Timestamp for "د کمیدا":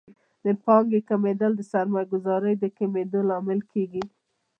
2.59-3.19